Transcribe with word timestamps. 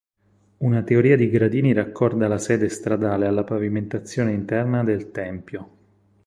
Una 0.57 0.81
teoria 0.81 1.15
di 1.15 1.29
gradini 1.29 1.73
raccorda 1.73 2.27
la 2.27 2.39
sede 2.39 2.69
stradale 2.69 3.27
alla 3.27 3.43
pavimentazione 3.43 4.31
interna 4.31 4.83
del 4.83 5.11
tempio. 5.11 5.71